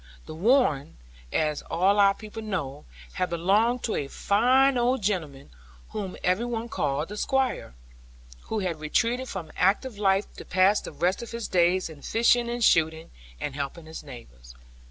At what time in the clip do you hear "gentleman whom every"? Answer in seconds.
5.03-6.45